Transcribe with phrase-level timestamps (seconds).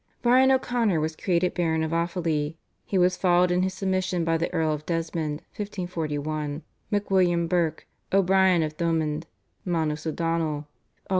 [0.23, 2.55] Brian O'Connor was created Baron of Offaly.
[2.85, 8.63] He was followed in his submission by the Earl of Desmond (1541), MacWilliam Burke, O'Brien
[8.63, 9.27] of Thomond,
[9.63, 10.67] Manus O'Donnell (Aug.